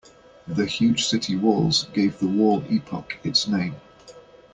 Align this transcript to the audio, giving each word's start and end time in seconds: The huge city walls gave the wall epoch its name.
The 0.47 0.65
huge 0.65 1.05
city 1.05 1.35
walls 1.35 1.83
gave 1.93 2.17
the 2.17 2.25
wall 2.27 2.63
epoch 2.71 3.19
its 3.23 3.47
name. 3.47 3.75